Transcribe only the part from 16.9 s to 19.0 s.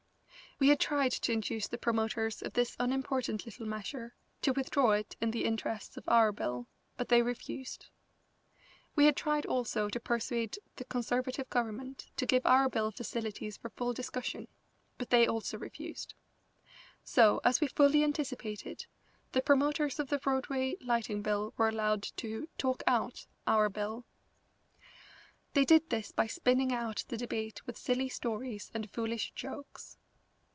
So, as we fully anticipated,